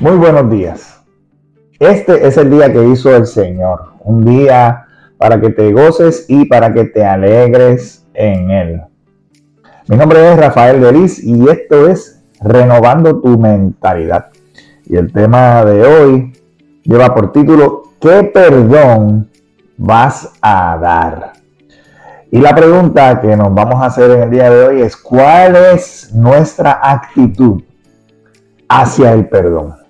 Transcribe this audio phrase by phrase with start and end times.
[0.00, 1.00] Muy buenos días.
[1.78, 4.86] Este es el día que hizo el Señor, un día
[5.18, 8.82] para que te goces y para que te alegres en Él.
[9.86, 14.30] Mi nombre es Rafael Delis y esto es Renovando tu Mentalidad.
[14.84, 16.32] Y el tema de hoy
[16.82, 19.30] lleva por título ¿Qué perdón
[19.76, 21.34] vas a dar?
[22.32, 25.54] Y la pregunta que nos vamos a hacer en el día de hoy es ¿cuál
[25.54, 27.62] es nuestra actitud
[28.68, 29.83] hacia el perdón?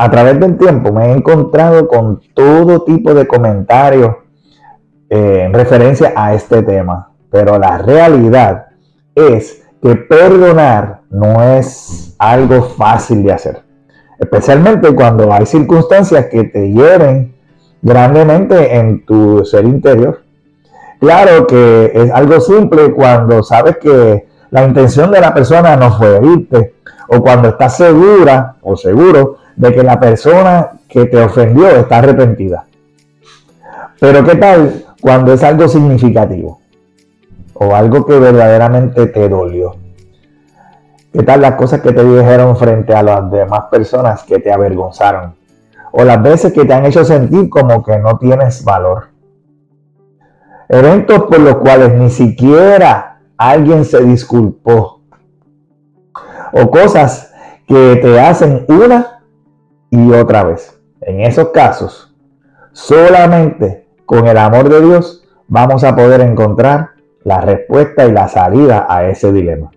[0.00, 4.14] A través del tiempo me he encontrado con todo tipo de comentarios
[5.10, 8.66] eh, en referencia a este tema, pero la realidad
[9.16, 13.62] es que perdonar no es algo fácil de hacer,
[14.20, 17.34] especialmente cuando hay circunstancias que te hieren
[17.82, 20.22] grandemente en tu ser interior.
[21.00, 26.18] Claro que es algo simple cuando sabes que la intención de la persona no fue
[26.18, 26.74] herirte
[27.08, 32.66] o cuando estás segura o seguro de que la persona que te ofendió está arrepentida.
[34.00, 36.60] Pero ¿qué tal cuando es algo significativo?
[37.54, 39.74] O algo que verdaderamente te dolió.
[41.12, 45.34] ¿Qué tal las cosas que te dijeron frente a las demás personas que te avergonzaron?
[45.90, 49.08] O las veces que te han hecho sentir como que no tienes valor.
[50.68, 55.00] Eventos por los cuales ni siquiera alguien se disculpó.
[56.52, 57.34] O cosas
[57.66, 59.17] que te hacen una
[59.90, 60.78] y otra vez.
[61.00, 62.14] En esos casos,
[62.72, 66.90] solamente con el amor de Dios vamos a poder encontrar
[67.24, 69.70] la respuesta y la salida a ese dilema.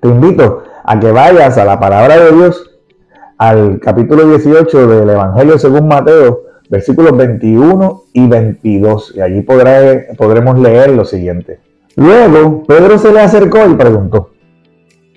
[0.00, 2.80] Te invito a que vayas a la palabra de Dios,
[3.38, 10.90] al capítulo 18 del Evangelio según Mateo, versículos 21 y 22, y allí podremos leer
[10.90, 11.60] lo siguiente.
[11.96, 14.30] Luego, Pedro se le acercó y preguntó,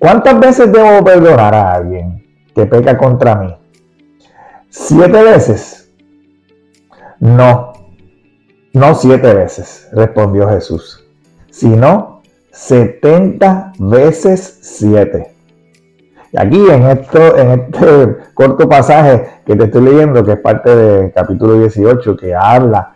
[0.00, 2.23] ¿cuántas veces debo perdonar a alguien
[2.54, 3.56] que peca contra mí?
[4.70, 5.90] ¿Siete veces?
[7.20, 7.72] No,
[8.72, 11.04] no siete veces, respondió Jesús,
[11.50, 15.34] sino setenta veces siete.
[16.32, 20.74] Y aquí en, esto, en este corto pasaje que te estoy leyendo, que es parte
[20.74, 22.94] del capítulo 18, que habla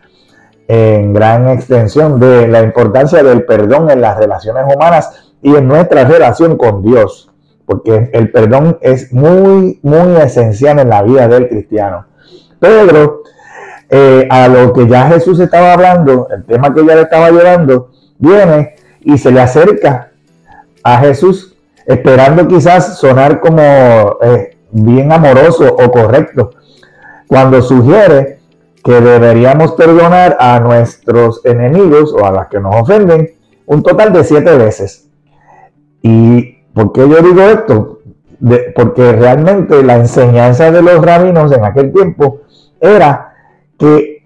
[0.67, 6.05] en gran extensión de la importancia del perdón en las relaciones humanas y en nuestra
[6.05, 7.31] relación con Dios
[7.69, 12.07] porque el perdón es muy, muy esencial en la vida del cristiano.
[12.59, 13.25] Pedro,
[13.91, 17.91] eh, a lo que ya Jesús estaba hablando, el tema que ya le estaba llevando,
[18.19, 20.13] viene y se le acerca
[20.83, 23.61] a Jesús, esperando quizás sonar como
[24.23, 26.53] eh, bien amoroso o correcto,
[27.27, 28.39] cuando sugiere
[28.83, 33.29] que deberíamos perdonar a nuestros enemigos o a las que nos ofenden
[33.67, 35.07] un total de siete veces.
[36.01, 37.95] Y ¿Por qué yo digo esto?
[38.77, 42.43] porque realmente la enseñanza de los rabinos en aquel tiempo
[42.81, 43.35] era
[43.77, 44.25] que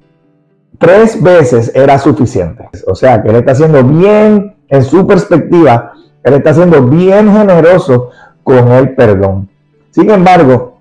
[0.77, 2.69] tres veces era suficiente.
[2.87, 8.11] O sea, que él está siendo bien, en su perspectiva, él está siendo bien generoso
[8.45, 9.49] con el perdón.
[9.89, 10.77] Sin embargo,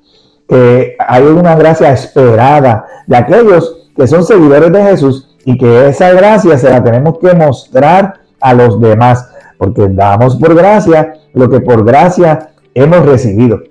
[0.49, 6.13] Que hay una gracia esperada de aquellos que son seguidores de Jesús y que esa
[6.13, 9.29] gracia se la tenemos que mostrar a los demás,
[9.59, 13.63] porque damos por gracia lo que por gracia hemos recibido.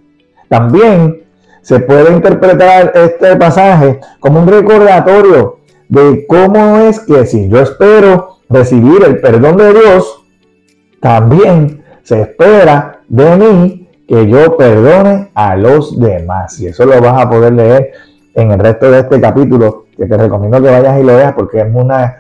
[0.50, 1.24] También
[1.62, 8.38] se puede interpretar este pasaje como un recordatorio de cómo es que si yo espero
[8.50, 10.24] recibir el perdón de Dios,
[11.00, 16.60] también se espera de mí que yo perdone a los demás.
[16.60, 17.92] Y eso lo vas a poder leer
[18.34, 21.62] en el resto de este capítulo, que te recomiendo que vayas y lo veas porque
[21.62, 22.18] es una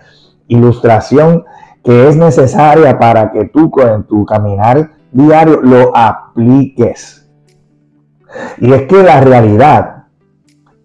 [0.47, 1.45] ilustración
[1.83, 7.27] que es necesaria para que tú con tu caminar diario lo apliques.
[8.59, 10.01] Y es que la realidad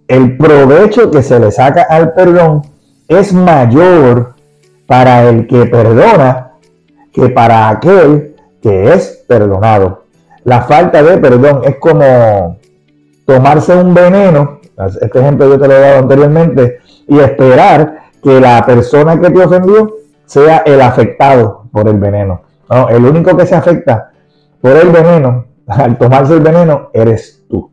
[0.08, 2.62] el provecho que se le saca al perdón
[3.08, 4.34] es mayor
[4.86, 6.52] para el que perdona
[7.12, 10.04] que para aquel que es perdonado.
[10.44, 12.58] La falta de perdón es como
[13.24, 14.60] tomarse un veneno,
[15.00, 19.44] este ejemplo yo te lo he dado anteriormente, y esperar que la persona que te
[19.44, 19.92] ofendió
[20.24, 22.42] sea el afectado por el veneno.
[22.70, 24.12] No, el único que se afecta
[24.66, 27.70] por el veneno, al tomarse el veneno, eres tú.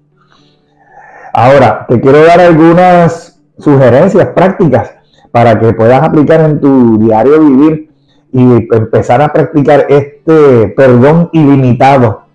[1.34, 4.92] Ahora, te quiero dar algunas sugerencias prácticas
[5.32, 7.90] para que puedas aplicar en tu diario vivir
[8.32, 12.26] y empezar a practicar este perdón ilimitado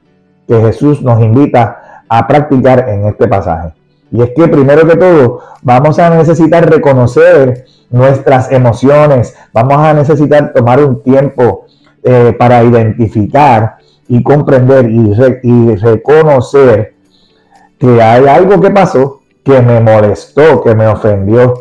[0.48, 3.74] que Jesús nos invita a practicar en este pasaje.
[4.10, 10.52] Y es que primero que todo vamos a necesitar reconocer nuestras emociones, vamos a necesitar
[10.52, 11.66] tomar un tiempo
[12.02, 13.77] eh, para identificar
[14.08, 16.94] y comprender y, reconocer
[17.78, 21.54] que hay algo que pasó que me molestó, que me ofendió.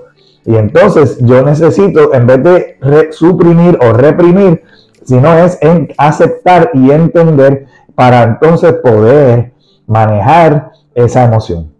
[0.45, 4.61] Y entonces yo necesito, en vez de suprimir o reprimir,
[5.03, 7.65] sino es en aceptar y entender
[7.95, 9.53] para entonces poder
[9.85, 11.71] manejar esa emoción.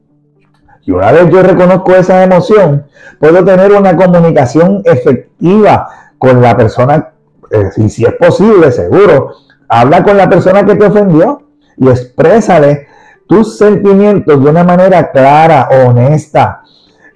[0.86, 2.86] Y una vez yo reconozco esa emoción,
[3.20, 7.10] puedo tener una comunicación efectiva con la persona,
[7.52, 9.34] eh, y si es posible, seguro,
[9.68, 11.42] habla con la persona que te ofendió
[11.78, 12.88] y exprésale
[13.28, 16.62] tus sentimientos de una manera clara, honesta,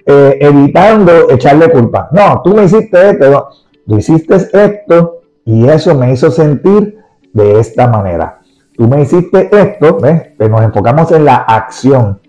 [0.04, 2.08] eh, evitando echarle culpa.
[2.12, 3.48] No, tú me hiciste esto,
[3.86, 6.98] tú hiciste esto y eso me hizo sentir
[7.32, 8.40] de esta manera.
[8.76, 10.32] Tú me hiciste esto, ¿ves?
[10.38, 12.20] Que nos enfocamos en la acción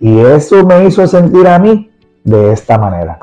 [0.00, 1.90] y eso me hizo sentir a mí
[2.24, 3.18] de esta manera.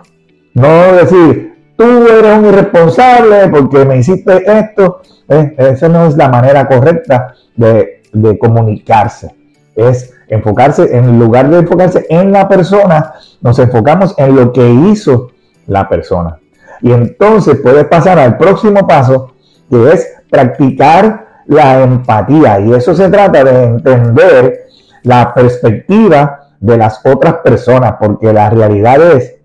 [0.54, 5.01] No decir, tú eres un irresponsable porque me hiciste esto.
[5.29, 5.56] ¿Eh?
[5.57, 9.35] Esa no es la manera correcta de, de comunicarse.
[9.75, 15.29] Es enfocarse, en lugar de enfocarse en la persona, nos enfocamos en lo que hizo
[15.68, 16.39] la persona.
[16.81, 19.33] Y entonces puedes pasar al próximo paso,
[19.69, 22.59] que es practicar la empatía.
[22.59, 24.68] Y eso se trata de entender
[25.03, 29.35] la perspectiva de las otras personas, porque la realidad es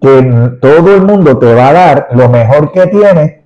[0.00, 3.43] que todo el mundo te va a dar lo mejor que tiene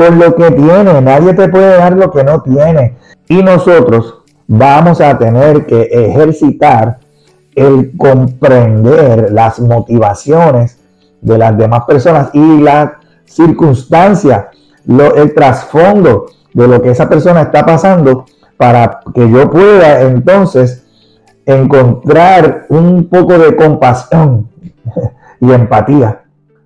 [0.00, 0.98] con lo que tiene.
[1.02, 2.96] Nadie te puede dar lo que no tiene.
[3.28, 7.00] Y nosotros vamos a tener que ejercitar
[7.54, 10.78] el comprender las motivaciones
[11.20, 14.48] de las demás personas y la circunstancia,
[14.86, 18.24] lo, el trasfondo de lo que esa persona está pasando
[18.56, 20.86] para que yo pueda entonces
[21.44, 24.48] encontrar un poco de compasión
[25.40, 26.22] y empatía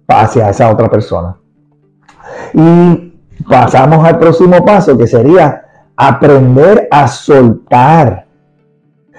[0.06, 1.36] hacia esa otra persona.
[2.52, 3.13] Y
[3.48, 5.64] pasamos al próximo paso, que sería
[5.96, 8.26] aprender a soltar.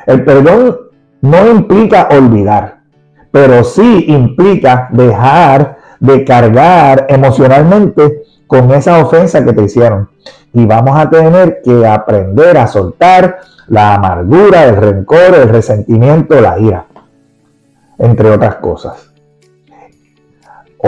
[0.06, 0.78] El perdón
[1.22, 2.80] no implica olvidar,
[3.32, 10.10] pero sí implica dejar de cargar emocionalmente con esa ofensa que te hicieron.
[10.54, 16.60] Y vamos a tener que aprender a soltar la amargura, el rencor, el resentimiento, la
[16.60, 16.86] ira,
[17.98, 19.15] entre otras cosas.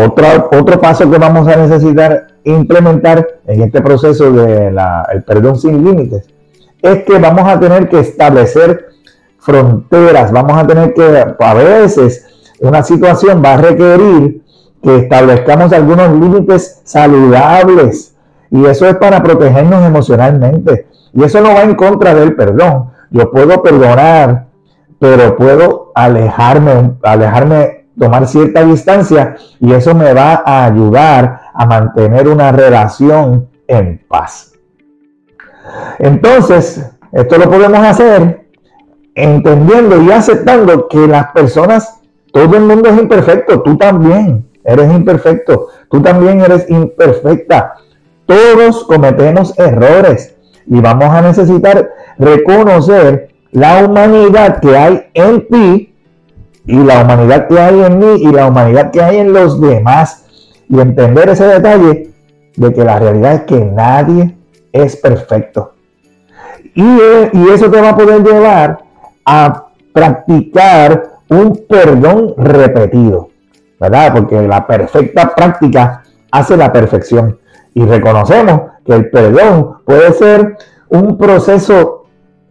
[0.06, 4.78] Otro, otro paso que vamos a necesitar implementar en este proceso del
[5.26, 6.28] perdón sin límites
[6.82, 8.90] es que vamos a tener que establecer
[9.40, 12.26] fronteras, vamos a tener que, a veces,
[12.60, 14.44] una situación va a requerir
[14.84, 18.16] que establezcamos algunos límites saludables
[18.52, 20.88] y eso es para protegernos emocionalmente.
[21.14, 22.92] Y eso no va en contra del perdón.
[23.10, 24.48] Yo puedo perdonar,
[25.00, 32.28] pero puedo alejarme, alejarme, tomar cierta distancia y eso me va a ayudar a mantener
[32.28, 34.54] una relación en paz.
[36.00, 38.48] Entonces, esto lo podemos hacer
[39.16, 42.00] entendiendo y aceptando que las personas,
[42.32, 47.76] todo el mundo es imperfecto, tú también eres imperfecto, tú también eres imperfecta.
[48.26, 50.36] Todos cometemos errores
[50.68, 51.90] y vamos a necesitar
[52.20, 55.96] reconocer la humanidad que hay en ti
[56.68, 60.26] y la humanidad que hay en mí y la humanidad que hay en los demás
[60.70, 62.12] y entender ese detalle
[62.56, 64.38] de que la realidad es que nadie
[64.72, 65.74] es perfecto.
[66.76, 68.80] Y, y eso te va a poder llevar
[69.26, 73.30] a practicar un perdón repetido,
[73.80, 74.14] ¿verdad?
[74.14, 77.40] Porque la perfecta práctica hace la perfección.
[77.74, 80.58] Y reconocemos que el perdón puede ser
[80.90, 81.97] un proceso,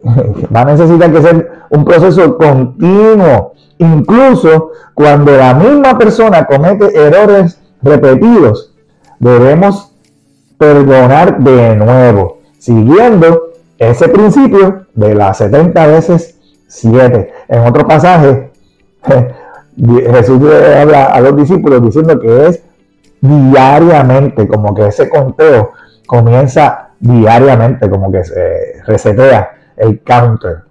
[0.55, 7.59] va a necesitar que ser un proceso continuo, incluso cuando la misma persona comete errores
[7.81, 8.73] repetidos,
[9.19, 9.91] debemos
[10.57, 16.35] perdonar de nuevo, siguiendo ese principio de las 70 veces
[16.67, 17.31] 7.
[17.47, 18.51] En otro pasaje,
[19.77, 20.41] Jesús
[20.75, 22.63] habla a los discípulos diciendo que es
[23.21, 25.71] diariamente, como que ese conteo
[26.07, 30.63] comienza diariamente, como que se resetea el counter.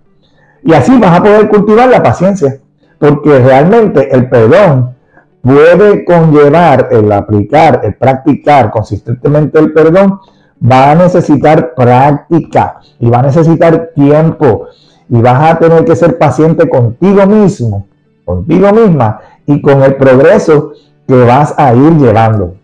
[0.62, 2.58] Y así vas a poder cultivar la paciencia,
[2.98, 4.96] porque realmente el perdón
[5.40, 10.18] puede conllevar el aplicar, el practicar consistentemente el perdón,
[10.60, 14.66] va a necesitar práctica y va a necesitar tiempo
[15.08, 17.86] y vas a tener que ser paciente contigo mismo,
[18.24, 20.72] contigo misma y con el progreso
[21.06, 22.56] que vas a ir llevando.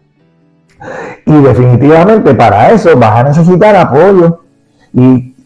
[1.25, 4.41] Y definitivamente para eso vas a necesitar apoyo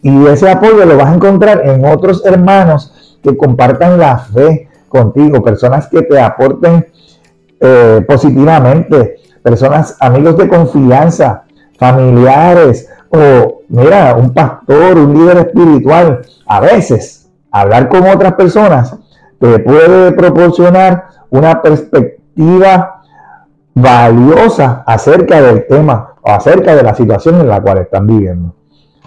[0.01, 5.43] y, ese apoyo lo vas a encontrar en otros hermanos que compartan la fe contigo,
[5.43, 6.87] personas que te aporten
[7.59, 11.43] eh, positivamente, personas, amigos de confianza,
[11.77, 16.21] familiares o, mira, un pastor, un líder espiritual.
[16.45, 18.95] A veces, hablar con otras personas
[19.39, 23.01] te puede proporcionar una perspectiva
[23.73, 28.56] valiosa acerca del tema o acerca de la situación en la cual están viviendo.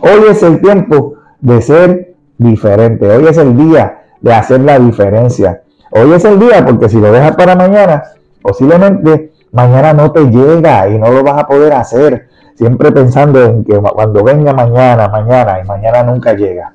[0.02, 3.08] Hoy es el tiempo de ser diferente.
[3.08, 5.62] Hoy es el día de hacer la diferencia.
[5.90, 8.02] Hoy es el día porque si lo dejas para mañana,
[8.42, 12.28] Posiblemente mañana no te llega y no lo vas a poder hacer.
[12.54, 16.74] Siempre pensando en que cuando venga mañana, mañana y mañana nunca llega.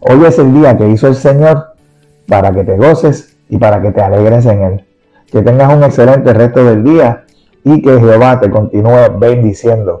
[0.00, 1.74] Hoy es el día que hizo el Señor
[2.26, 4.84] para que te goces y para que te alegres en Él.
[5.30, 7.24] Que tengas un excelente resto del día
[7.64, 10.00] y que Jehová te continúe bendiciendo.